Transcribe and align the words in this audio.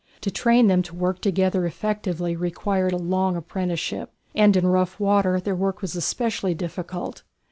To 0.21 0.31
train 0.31 0.65
them 0.65 0.81
to 0.81 0.95
work 0.95 1.21
together 1.21 1.67
effectively 1.67 2.35
required 2.35 2.91
a 2.91 2.97
long 2.97 3.35
apprenticeship, 3.35 4.11
and 4.33 4.57
in 4.57 4.65
rough 4.65 4.99
water 4.99 5.39
their 5.39 5.53
work 5.53 5.83
was 5.83 5.95
especially 5.95 6.55
difficult. 6.55 7.21